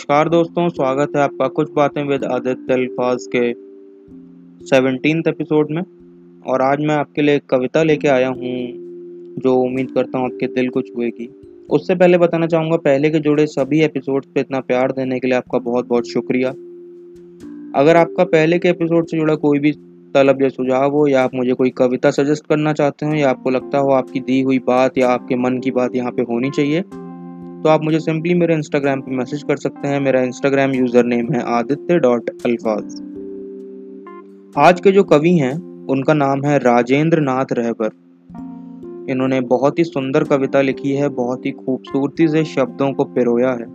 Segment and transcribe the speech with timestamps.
[0.00, 3.40] नमस्कार दोस्तों, स्वागत है आपका कुछ बातें विद आदित्य अल्फाज के
[4.66, 5.82] सेवनटीन एपिसोड में।
[6.42, 8.52] और आज मैं आपके लिए कविता लेके आया हूँ,
[9.38, 11.28] जो उम्मीद करता हूँ आपके दिल को छुएगी।
[11.70, 15.36] उससे पहले बताना चाहूँगा, पहले के जुड़े सभी एपिसोड पे इतना प्यार देने के लिए
[15.36, 16.50] आपका बहुत बहुत शुक्रिया।
[17.80, 19.72] अगर आपका पहले के एपिसोड से जुड़ा कोई भी
[20.14, 23.50] तलब या सुझाव हो, या आप मुझे कोई कविता सजेस्ट करना चाहते हो, या आपको
[23.50, 26.84] लगता हो आपकी दी हुई बात या आपके मन की बात यहाँ पे होनी चाहिए
[27.62, 31.32] तो आप मुझे सिंपली मेरे इंस्टाग्राम पे मैसेज कर सकते हैं। मेरा इंस्टाग्राम यूज़र नेम
[31.32, 32.84] है आदित्य डॉट अल्फाज
[34.58, 37.90] आज के जो कवि हैं, उनका नाम है राजेंद्र नाथ रहबर।
[39.10, 43.66] इन्होंने बहुत ही सुंदर कविता लिखी है, बहुत ही खूबसूरती से शब्दों को पिरोया है।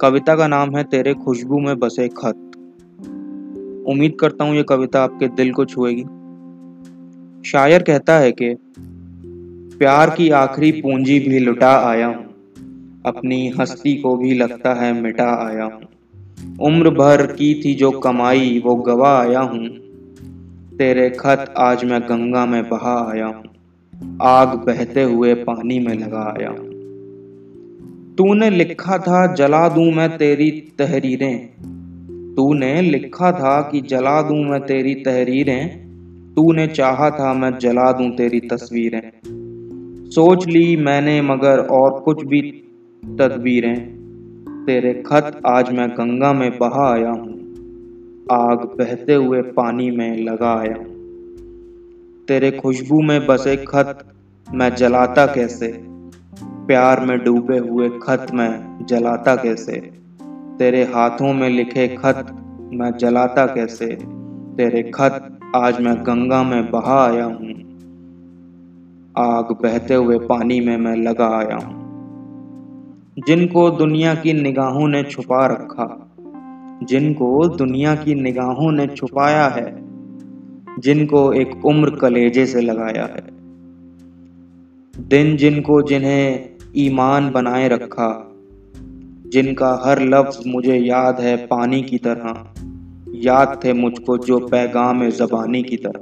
[0.00, 2.52] कविता का नाम है, तेरे खुशबू में बसे खत।
[3.88, 6.04] उम्मीद करता हूँ ये कविता आपके दिल को छुएगी।
[7.50, 8.54] शायर कहता है कि,
[9.78, 12.25] प्यार की आखिरी पूंजी भी लुटा आया हूँ।
[13.06, 15.82] अपनी हस्ती को भी लगता है मिटा आया हूँ।
[16.60, 19.68] उम्र भर की थी जो कमाई, वो गवा आया हूँ।
[20.78, 23.44] तेरे खत आज मैं गंगा में बहा आया हूँ।
[24.22, 26.76] आग बहते हुए पानी में लगा आया हूँ।
[28.14, 31.48] तूने लिखा था, जला दूँ मैं तेरी तहरीरें।
[32.34, 35.86] तूने लिखा था कि जला दूँ मैं तेरी तहरीरें।
[36.34, 39.12] तूने चाहा था मैं जला दूँ तेरी तस्वीरें।
[40.10, 42.62] सोच ली मैंने, मगर और कुछ भी
[43.06, 43.76] तदबीरें,
[44.66, 47.34] तेरे खत आज मैं गंगा में बहा आया हूँ,
[48.32, 50.74] आग बहते हुए पानी में लगा आया
[52.28, 53.98] तेरे खुशबू में बसे खत
[54.48, 55.68] मैं जलाता कैसे?
[56.66, 59.80] प्यार में डूबे हुए खत मैं जलाता कैसे?
[60.58, 62.26] तेरे हाथों में लिखे खत
[62.72, 63.86] मैं जलाता कैसे?
[64.56, 67.54] तेरे खत आज मैं गंगा में बहा आया हूँ,
[69.18, 71.85] आग बहते हुए पानी में मैं लगा आया हूँ।
[73.18, 76.12] जिनको दुनिया की निगाहों ने छुपा रखा,
[76.82, 79.84] जिनको दुनिया की निगाहों ने छुपाया है,
[80.78, 83.22] जिनको एक उम्र कलेजे से लगाया है।
[85.08, 88.32] दिन जिनको जिन्हें ईमान बनाए रखा,
[89.26, 92.54] जिनका हर लफ्ज मुझे याद है पानी की तरह,
[93.14, 96.00] याद थे मुझको जो पैगाम जबानी की तरह।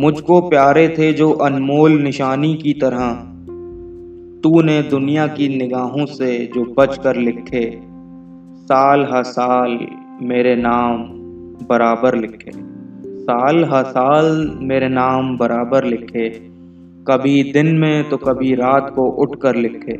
[0.00, 3.34] मुझको प्यारे थे जो अनमोल निशानी की तरह
[4.42, 7.80] तूने दुनिया की निगाहों से जो बच कर लिखे,
[8.56, 9.78] साल हा साल
[10.22, 11.02] मेरे नाम
[11.68, 12.50] बराबर लिखे।
[13.20, 16.28] साल हा साल मेरे नाम बराबर लिखे,
[17.08, 19.96] कभी दिन में तो कभी रात को उठ कर लिखे।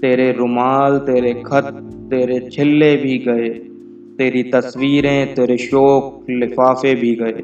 [0.00, 1.64] तेरे रुमाल, तेरे खत,
[2.10, 3.48] तेरे छिल्ले भी गए,
[4.18, 7.42] तेरी तस्वीरें, तेरे शोक, लिफाफे भी गए।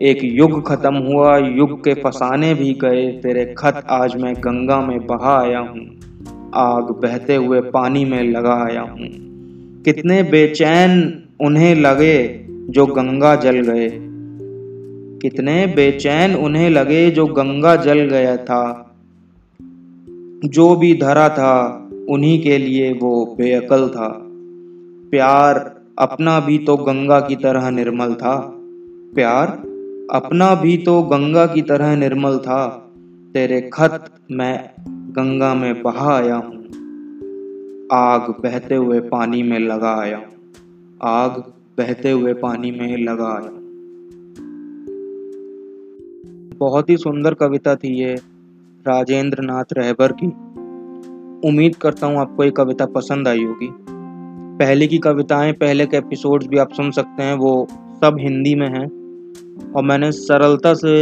[0.00, 5.06] एक युग खत्म हुआ, युग के फसाने भी गए, तेरे खत आज मैं गंगा में
[5.06, 5.86] बहा आया हूँ।
[6.54, 9.08] आग बहते हुए पानी में लगा आया हूँ।
[9.82, 13.90] कितने बेचैन उन्हें लगे जो गंगा जल गए।
[15.22, 18.94] कितने बेचैन उन्हें लगे जो गंगा जल गया था।
[20.44, 24.22] जो भी धरा था, उन्हीं के लिए वो बेअकल था।
[25.10, 28.52] प्यार अपना भी तो गंगा की तरह निर्मल था।
[29.14, 29.75] प्यार
[30.12, 32.92] अपना भी तो गंगा की तरह निर्मल था।
[33.34, 36.64] तेरे खत मैं गंगा में बहा आया हूँ।
[37.92, 40.22] आग बहते हुए पानी में लगा आया
[41.02, 41.30] आग
[41.78, 43.50] बहते हुए पानी में लगा आया
[46.58, 48.14] बहुत ही सुंदर कविता थी ये
[48.88, 50.26] राजेंद्र नाथ रहबर की।
[51.48, 53.68] उम्मीद करता हूँ आपको ये कविता पसंद आई होगी।
[54.58, 58.68] पहले की कविताएँ, पहले के एपिसोड्स भी आप सुन सकते हैं, वो सब हिंदी में
[58.68, 59.05] हैं।
[59.76, 60.96] और मैंने सरलता से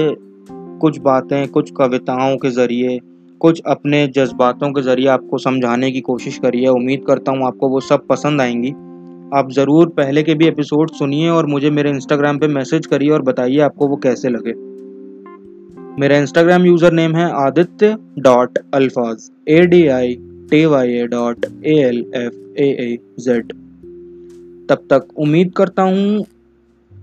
[0.81, 2.98] कुछ बातें, कुछ कविताओं के ज़रिए,
[3.41, 7.69] कुछ अपने जज्बातों के ज़रिए आपको समझाने की कोशिश करी है। उम्मीद करता हूँ आपको
[7.69, 8.70] वो सब पसंद आएँगी।
[9.38, 13.22] आप ज़रूर पहले के भी एपिसोड सुनिए और मुझे मेरे इंस्टाग्राम पे मैसेज करिए और
[13.22, 14.53] बताइए आपको वो कैसे लगे।
[16.00, 20.14] मेरा इंस्टाग्राम यूज़र नेम है आदित्य डॉट अल्फाज A D I
[20.50, 23.52] T Y A dot A L F A A Z
[24.69, 26.25] तब तक उम्मीद करता हूँ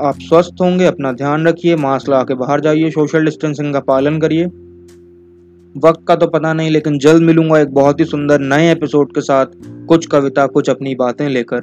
[0.02, 4.20] आप स्वस्थ होंगे, अपना ध्यान रखिए, मास्क लगा के बाहर जाइए सोशल डिस्टेंसिंग का पालन
[4.20, 4.46] करिए।
[5.78, 9.22] वक्त का तो पता नहीं, लेकिन जल्द मिलूँगा एक बहुत ही सुंदर नए एपिसोड के
[9.22, 9.46] साथ।
[9.88, 11.60] कुछ कविता, कुछ अपनी बातें लेकर।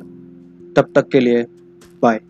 [0.77, 1.47] तब तक के लिए
[2.03, 2.21] बाय